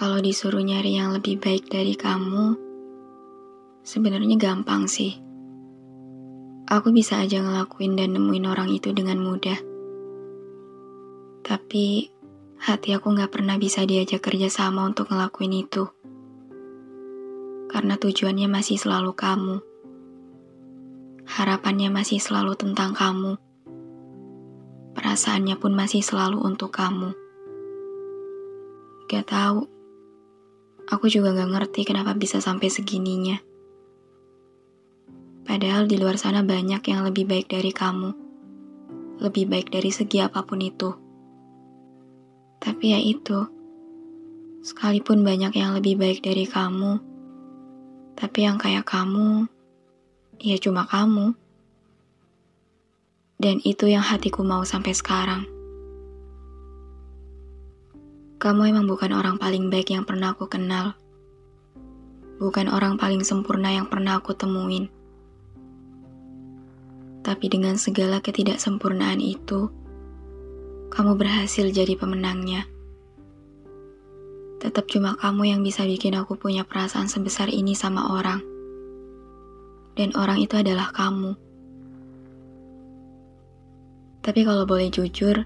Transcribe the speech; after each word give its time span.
Kalau 0.00 0.16
disuruh 0.16 0.64
nyari 0.64 0.96
yang 0.96 1.12
lebih 1.12 1.36
baik 1.36 1.68
dari 1.68 1.92
kamu, 1.92 2.56
sebenarnya 3.84 4.40
gampang 4.40 4.88
sih. 4.88 5.12
Aku 6.72 6.88
bisa 6.88 7.20
aja 7.20 7.44
ngelakuin 7.44 8.00
dan 8.00 8.16
nemuin 8.16 8.48
orang 8.48 8.72
itu 8.72 8.96
dengan 8.96 9.20
mudah. 9.20 9.60
Tapi 11.44 12.08
hati 12.64 12.96
aku 12.96 13.12
gak 13.12 13.28
pernah 13.28 13.60
bisa 13.60 13.84
diajak 13.84 14.24
kerja 14.24 14.48
sama 14.48 14.88
untuk 14.88 15.12
ngelakuin 15.12 15.68
itu. 15.68 15.84
Karena 17.68 18.00
tujuannya 18.00 18.48
masih 18.48 18.80
selalu 18.80 19.12
kamu. 19.12 19.60
Harapannya 21.28 21.92
masih 21.92 22.24
selalu 22.24 22.56
tentang 22.56 22.96
kamu. 22.96 23.36
Perasaannya 24.96 25.60
pun 25.60 25.76
masih 25.76 26.00
selalu 26.00 26.40
untuk 26.40 26.72
kamu. 26.72 27.12
Gak 29.04 29.28
tahu 29.28 29.79
Aku 30.90 31.06
juga 31.06 31.30
gak 31.30 31.50
ngerti 31.54 31.86
kenapa 31.86 32.18
bisa 32.18 32.42
sampai 32.42 32.66
segininya. 32.66 33.38
Padahal 35.46 35.86
di 35.86 35.98
luar 35.98 36.18
sana 36.18 36.42
banyak 36.42 36.82
yang 36.82 37.06
lebih 37.06 37.30
baik 37.30 37.46
dari 37.46 37.70
kamu. 37.70 38.10
Lebih 39.22 39.44
baik 39.46 39.70
dari 39.70 39.90
segi 39.94 40.18
apa 40.18 40.42
pun 40.42 40.58
itu. 40.58 40.90
Tapi 42.58 42.84
ya 42.92 43.00
itu, 43.00 43.38
sekalipun 44.66 45.22
banyak 45.22 45.54
yang 45.56 45.78
lebih 45.78 45.96
baik 45.96 46.20
dari 46.20 46.44
kamu, 46.44 47.00
tapi 48.18 48.44
yang 48.44 48.60
kayak 48.60 48.84
kamu, 48.84 49.48
ya 50.42 50.60
cuma 50.60 50.84
kamu. 50.84 51.32
Dan 53.40 53.62
itu 53.64 53.88
yang 53.88 54.04
hatiku 54.04 54.44
mau 54.44 54.60
sampai 54.68 54.92
sekarang. 54.92 55.59
Kamu 58.40 58.64
emang 58.64 58.88
bukan 58.88 59.12
orang 59.12 59.36
paling 59.36 59.68
baik 59.68 59.92
yang 59.92 60.08
pernah 60.08 60.32
aku 60.32 60.48
kenal. 60.48 60.96
Bukan 62.40 62.72
orang 62.72 62.96
paling 62.96 63.20
sempurna 63.20 63.68
yang 63.68 63.84
pernah 63.84 64.16
aku 64.16 64.32
temuin. 64.32 64.88
Tapi 67.20 67.46
dengan 67.52 67.76
segala 67.76 68.24
ketidaksempurnaan 68.24 69.20
itu, 69.20 69.68
kamu 70.88 71.20
berhasil 71.20 71.68
jadi 71.68 71.92
pemenangnya. 72.00 72.64
Tetap 74.56 74.88
cuma 74.88 75.20
kamu 75.20 75.52
yang 75.52 75.60
bisa 75.60 75.84
bikin 75.84 76.16
aku 76.16 76.40
punya 76.40 76.64
perasaan 76.64 77.12
sebesar 77.12 77.52
ini 77.52 77.76
sama 77.76 78.08
orang. 78.08 78.40
Dan 80.00 80.16
orang 80.16 80.40
itu 80.40 80.56
adalah 80.56 80.88
kamu. 80.96 81.36
Tapi 84.24 84.40
kalau 84.48 84.64
boleh 84.64 84.88
jujur, 84.88 85.44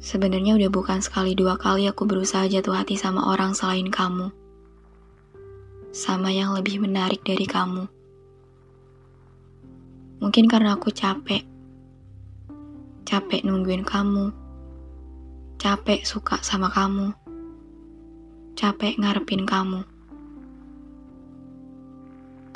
Sebenarnya 0.00 0.56
udah 0.56 0.72
bukan 0.72 1.04
sekali 1.04 1.36
dua 1.36 1.60
kali 1.60 1.84
aku 1.84 2.08
berusaha 2.08 2.48
jatuh 2.48 2.72
hati 2.72 2.96
sama 2.96 3.20
orang 3.28 3.52
selain 3.52 3.92
kamu. 3.92 4.32
Sama 5.92 6.32
yang 6.32 6.56
lebih 6.56 6.80
menarik 6.80 7.20
dari 7.20 7.44
kamu. 7.44 7.84
Mungkin 10.24 10.48
karena 10.48 10.80
aku 10.80 10.88
capek. 10.88 11.44
Capek 13.04 13.44
nungguin 13.44 13.84
kamu. 13.84 14.32
Capek 15.60 16.08
suka 16.08 16.40
sama 16.40 16.72
kamu. 16.72 17.12
Capek 18.56 18.96
ngarepin 18.96 19.44
kamu. 19.44 19.84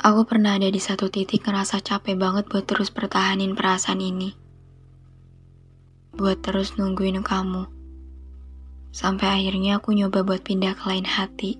Aku 0.01 0.21
pernah 0.25 0.57
ada 0.57 0.69
di 0.69 0.81
satu 0.81 1.13
titik 1.13 1.45
ngerasa 1.45 1.77
capek 1.85 2.17
banget 2.17 2.49
buat 2.49 2.65
terus 2.65 2.89
pertahanin 2.89 3.53
perasaan 3.53 4.01
ini 4.01 4.44
buat 6.15 6.39
terus 6.39 6.79
nungguin 6.79 7.19
kamu. 7.19 7.67
Sampai 8.95 9.27
akhirnya 9.27 9.83
aku 9.83 9.91
nyoba 9.91 10.23
buat 10.23 10.39
pindah 10.39 10.71
ke 10.79 10.83
lain 10.87 11.03
hati. 11.03 11.59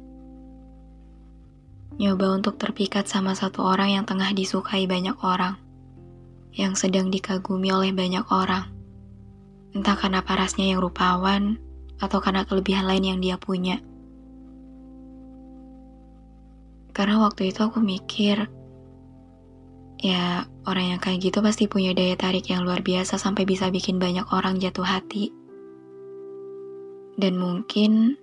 Nyoba 1.99 2.39
untuk 2.39 2.55
terpikat 2.55 3.11
sama 3.11 3.35
satu 3.35 3.67
orang 3.67 3.99
yang 3.99 4.03
tengah 4.07 4.31
disukai 4.31 4.87
banyak 4.87 5.19
orang. 5.19 5.59
Yang 6.55 6.87
sedang 6.87 7.11
dikagumi 7.11 7.75
oleh 7.75 7.91
banyak 7.91 8.23
orang. 8.31 8.71
Entah 9.75 9.99
karena 9.99 10.23
parasnya 10.23 10.71
yang 10.71 10.79
rupawan, 10.79 11.59
atau 11.99 12.23
karena 12.23 12.47
kelebihan 12.47 12.87
lain 12.87 13.03
yang 13.03 13.19
dia 13.19 13.35
punya. 13.35 13.83
Karena 16.95 17.19
waktu 17.19 17.51
itu 17.51 17.59
aku 17.59 17.83
mikir, 17.83 18.47
Ya, 20.05 20.45
orang 20.69 20.93
yang 20.93 21.01
kayak 21.01 21.17
gitu 21.17 21.41
pasti 21.41 21.65
punya 21.65 21.89
daya 21.97 22.13
tarik 22.13 22.45
yang 22.45 22.61
luar 22.61 22.85
biasa 22.85 23.17
sampai 23.17 23.41
bisa 23.41 23.73
bikin 23.73 23.97
banyak 23.97 24.29
orang 24.29 24.61
jatuh 24.61 24.85
hati. 24.85 25.33
Dan 27.17 27.41
mungkin 27.41 28.13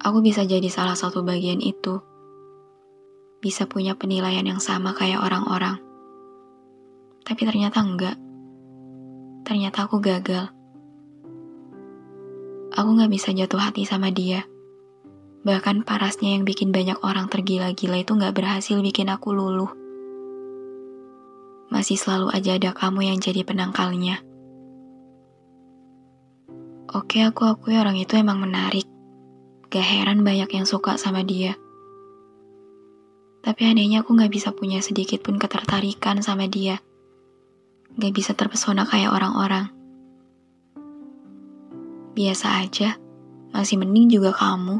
aku 0.00 0.24
bisa 0.24 0.48
jadi 0.48 0.64
salah 0.72 0.96
satu 0.96 1.20
bagian 1.20 1.60
itu. 1.60 2.00
Bisa 3.44 3.68
punya 3.68 3.92
penilaian 3.92 4.48
yang 4.48 4.64
sama 4.64 4.96
kayak 4.96 5.20
orang-orang. 5.20 5.76
Tapi 7.20 7.42
ternyata 7.44 7.84
enggak. 7.84 8.16
Ternyata 9.44 9.84
aku 9.84 10.00
gagal. 10.00 10.48
Aku 12.80 12.96
gak 12.96 13.12
bisa 13.12 13.28
jatuh 13.36 13.60
hati 13.60 13.84
sama 13.84 14.08
dia. 14.08 14.48
Bahkan 15.44 15.84
parasnya 15.84 16.32
yang 16.32 16.48
bikin 16.48 16.72
banyak 16.72 16.96
orang 17.04 17.28
tergila-gila 17.28 18.00
itu 18.00 18.16
gak 18.16 18.32
berhasil 18.32 18.80
bikin 18.80 19.12
aku 19.12 19.36
luluh 19.36 19.83
masih 21.74 21.98
selalu 21.98 22.30
aja 22.30 22.54
ada 22.54 22.70
kamu 22.70 23.10
yang 23.10 23.18
jadi 23.18 23.42
penangkalnya. 23.42 24.22
Oke, 26.94 27.26
aku 27.26 27.50
akui 27.50 27.74
orang 27.74 27.98
itu 27.98 28.14
emang 28.14 28.38
menarik. 28.38 28.86
Gak 29.66 29.82
heran 29.82 30.22
banyak 30.22 30.46
yang 30.54 30.70
suka 30.70 30.94
sama 30.94 31.26
dia. 31.26 31.58
Tapi 33.42 33.60
anehnya 33.66 34.06
aku 34.06 34.14
gak 34.14 34.30
bisa 34.30 34.54
punya 34.54 34.78
sedikit 34.78 35.26
pun 35.26 35.34
ketertarikan 35.34 36.22
sama 36.22 36.46
dia. 36.46 36.78
Gak 37.98 38.14
bisa 38.14 38.38
terpesona 38.38 38.86
kayak 38.86 39.10
orang-orang. 39.10 39.74
Biasa 42.14 42.62
aja, 42.62 42.94
masih 43.50 43.82
mending 43.82 44.14
juga 44.14 44.30
kamu. 44.30 44.78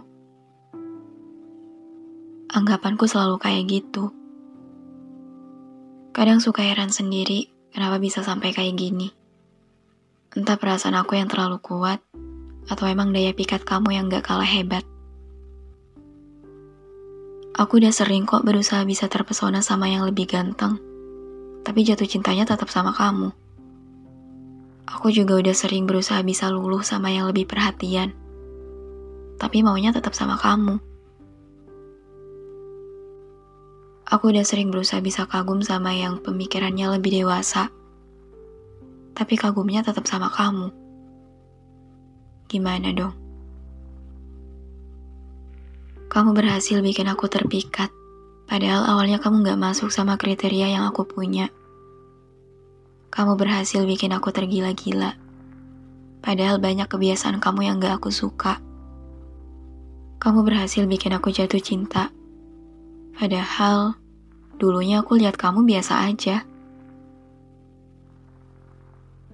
Anggapanku 2.54 3.10
selalu 3.10 3.42
kayak 3.42 3.66
gitu. 3.66 4.14
Kadang 6.14 6.38
suka 6.38 6.62
heran 6.62 6.94
sendiri 6.94 7.50
kenapa 7.74 7.98
bisa 7.98 8.22
sampai 8.22 8.54
kayak 8.54 8.78
gini. 8.78 9.10
Entah 10.30 10.54
perasaan 10.54 10.94
aku 10.94 11.18
yang 11.18 11.26
terlalu 11.26 11.58
kuat, 11.58 11.98
atau 12.70 12.86
emang 12.86 13.10
daya 13.10 13.34
pikat 13.34 13.66
kamu 13.66 13.98
yang 13.98 14.06
gak 14.06 14.22
kalah 14.22 14.46
hebat. 14.46 14.86
Aku 17.58 17.82
udah 17.82 17.90
sering 17.90 18.30
kok 18.30 18.46
berusaha 18.46 18.86
bisa 18.86 19.10
terpesona 19.10 19.58
sama 19.58 19.90
yang 19.90 20.06
lebih 20.06 20.30
ganteng, 20.30 20.78
tapi 21.66 21.82
jatuh 21.82 22.06
cintanya 22.06 22.46
tetap 22.46 22.70
sama 22.70 22.94
kamu. 22.94 23.34
Aku 24.94 25.10
juga 25.10 25.34
udah 25.34 25.54
sering 25.58 25.82
berusaha 25.82 26.22
bisa 26.22 26.46
luluh 26.46 26.86
sama 26.86 27.10
yang 27.10 27.26
lebih 27.26 27.50
perhatian. 27.50 28.14
Tapi 29.34 29.66
maunya 29.66 29.90
tetap 29.90 30.14
sama 30.14 30.38
kamu. 30.38 30.78
Aku 34.04 34.28
udah 34.28 34.44
sering 34.44 34.68
berusaha 34.68 35.00
bisa 35.00 35.24
kagum 35.24 35.64
sama 35.64 35.96
yang 35.96 36.20
pemikirannya 36.20 36.92
lebih 37.00 37.24
dewasa. 37.24 37.72
Tapi 39.16 39.34
kagumnya 39.40 39.80
tetap 39.80 40.04
sama 40.04 40.28
kamu. 40.28 40.68
Gimana 42.44 42.92
dong? 42.92 43.16
Kamu 46.12 46.36
berhasil 46.36 46.78
bikin 46.84 47.08
aku 47.08 47.32
terpikat. 47.32 47.88
Padahal 48.44 48.84
awalnya 48.84 49.16
kamu 49.18 49.40
gak 49.40 49.56
masuk 49.58 49.88
sama 49.88 50.20
kriteria 50.20 50.76
yang 50.76 50.84
aku 50.84 51.08
punya. 51.08 51.48
Kamu 53.08 53.40
berhasil 53.40 53.82
bikin 53.88 54.12
aku 54.12 54.28
tergila-gila. 54.30 55.16
Padahal 56.20 56.60
banyak 56.60 56.86
kebiasaan 56.86 57.40
kamu 57.40 57.72
yang 57.72 57.80
gak 57.80 58.04
aku 58.04 58.12
suka. 58.12 58.60
Kamu 60.20 60.44
berhasil 60.44 60.84
bikin 60.84 61.16
aku 61.16 61.32
jatuh 61.32 61.58
cinta. 61.58 62.12
Padahal 63.14 63.94
dulunya 64.58 65.02
aku 65.02 65.14
lihat 65.14 65.38
kamu 65.38 65.62
biasa 65.62 66.10
aja. 66.10 66.42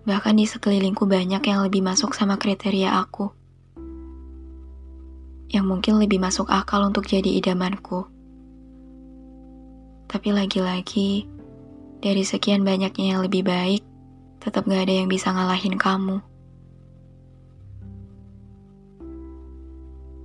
Bahkan 0.04 0.34
di 0.36 0.44
sekelilingku 0.44 1.08
banyak 1.08 1.40
yang 1.44 1.60
lebih 1.64 1.80
masuk 1.84 2.12
sama 2.12 2.36
kriteria 2.36 2.92
aku. 3.00 3.32
Yang 5.50 5.64
mungkin 5.66 5.94
lebih 5.96 6.20
masuk 6.20 6.48
akal 6.52 6.84
untuk 6.84 7.08
jadi 7.08 7.28
idamanku. 7.40 8.06
Tapi 10.10 10.28
lagi-lagi, 10.34 11.24
dari 12.02 12.22
sekian 12.26 12.66
banyaknya 12.66 13.16
yang 13.16 13.20
lebih 13.24 13.46
baik, 13.46 13.82
tetap 14.40 14.66
gak 14.66 14.88
ada 14.88 14.94
yang 15.04 15.08
bisa 15.08 15.30
ngalahin 15.30 15.76
kamu. 15.76 16.29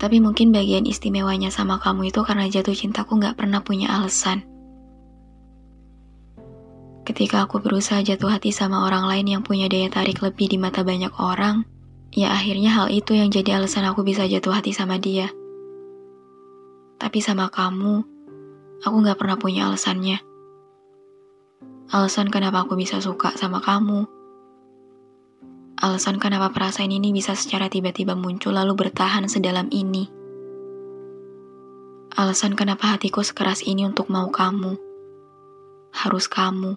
Tapi 0.06 0.22
mungkin 0.22 0.54
bagian 0.54 0.86
istimewanya 0.86 1.50
sama 1.50 1.82
kamu 1.82 2.14
itu 2.14 2.22
karena 2.22 2.46
jatuh 2.46 2.78
cintaku 2.78 3.18
gak 3.18 3.42
pernah 3.42 3.66
punya 3.66 3.90
alasan. 3.90 4.46
Ketika 7.10 7.50
aku 7.50 7.58
berusaha 7.58 8.06
jatuh 8.06 8.30
hati 8.30 8.54
sama 8.54 8.86
orang 8.86 9.10
lain 9.10 9.26
yang 9.26 9.42
punya 9.42 9.66
daya 9.66 9.90
tarik 9.90 10.22
lebih 10.22 10.46
di 10.46 10.62
mata 10.62 10.86
banyak 10.86 11.10
orang, 11.18 11.66
ya 12.14 12.30
akhirnya 12.38 12.70
hal 12.78 12.94
itu 12.94 13.18
yang 13.18 13.34
jadi 13.34 13.58
alasan 13.58 13.90
aku 13.90 14.06
bisa 14.06 14.30
jatuh 14.30 14.54
hati 14.54 14.78
sama 14.78 15.02
dia. 15.02 15.34
Tapi 17.02 17.18
sama 17.26 17.50
kamu, 17.50 18.06
aku 18.86 18.96
gak 19.02 19.18
pernah 19.18 19.42
punya 19.42 19.66
alasannya 19.74 20.22
alasan 21.94 22.34
kenapa 22.34 22.66
aku 22.66 22.74
bisa 22.74 22.98
suka 22.98 23.38
sama 23.38 23.62
kamu. 23.62 24.10
Alasan 25.86 26.18
kenapa 26.18 26.50
perasaan 26.50 26.90
ini 26.90 27.14
bisa 27.14 27.38
secara 27.38 27.70
tiba-tiba 27.70 28.18
muncul 28.18 28.58
lalu 28.58 28.74
bertahan 28.74 29.30
sedalam 29.30 29.70
ini. 29.70 30.10
Alasan 32.18 32.58
kenapa 32.58 32.98
hatiku 32.98 33.22
sekeras 33.22 33.62
ini 33.62 33.86
untuk 33.86 34.10
mau 34.10 34.34
kamu. 34.34 34.82
Harus 35.94 36.26
kamu. 36.26 36.74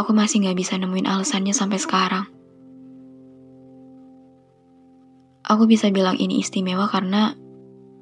Aku 0.00 0.16
masih 0.16 0.48
gak 0.48 0.56
bisa 0.56 0.80
nemuin 0.80 1.04
alasannya 1.04 1.52
sampai 1.52 1.76
sekarang. 1.76 2.24
Aku 5.44 5.68
bisa 5.68 5.92
bilang 5.92 6.16
ini 6.16 6.40
istimewa 6.40 6.88
karena 6.88 7.36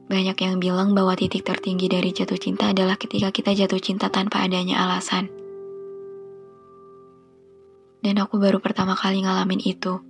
banyak 0.07 0.39
yang 0.47 0.63
bilang 0.63 0.95
bahwa 0.95 1.19
titik 1.19 1.43
tertinggi 1.43 1.91
dari 1.91 2.15
jatuh 2.15 2.39
cinta 2.39 2.71
adalah 2.71 2.95
ketika 2.95 3.35
kita 3.35 3.51
jatuh 3.51 3.83
cinta 3.83 4.15
tanpa 4.15 4.47
adanya 4.47 4.79
alasan. 4.87 5.42
Dan 8.03 8.19
aku 8.19 8.43
baru 8.43 8.59
pertama 8.59 8.99
kali 8.99 9.23
ngalamin 9.23 9.63
itu. 9.63 10.03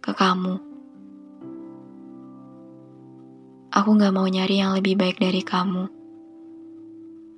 Ke 0.00 0.16
kamu. 0.16 0.56
Aku 3.76 3.92
gak 4.00 4.16
mau 4.16 4.24
nyari 4.24 4.64
yang 4.64 4.72
lebih 4.72 4.96
baik 4.96 5.20
dari 5.20 5.44
kamu. 5.44 5.84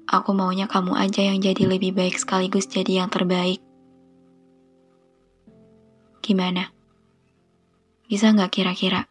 Aku 0.07 0.31
maunya 0.33 0.71
kamu 0.71 0.95
aja 0.95 1.21
yang 1.27 1.43
jadi 1.43 1.67
lebih 1.67 1.99
baik 1.99 2.15
sekaligus 2.15 2.71
jadi 2.71 3.03
yang 3.03 3.11
terbaik. 3.11 3.59
Gimana? 6.23 6.71
Bisa 8.07 8.31
gak 8.31 8.55
kira-kira? 8.55 9.11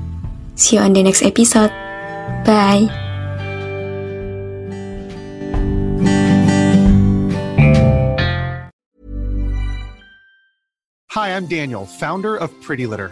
See 0.61 0.75
you 0.75 0.83
on 0.83 0.93
the 0.93 1.01
next 1.01 1.23
episode. 1.23 1.71
Bye. 2.45 2.85
Hi, 11.09 11.35
I'm 11.35 11.47
Daniel, 11.47 11.87
founder 11.87 12.37
of 12.37 12.53
Pretty 12.61 12.85
Litter. 12.85 13.11